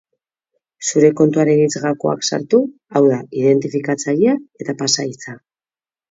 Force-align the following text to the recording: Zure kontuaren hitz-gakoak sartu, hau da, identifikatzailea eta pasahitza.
Zure 0.85 1.09
kontuaren 1.17 1.59
hitz-gakoak 1.65 2.23
sartu, 2.29 2.61
hau 2.93 3.01
da, 3.11 3.19
identifikatzailea 3.41 4.33
eta 4.65 4.75
pasahitza. 4.81 5.37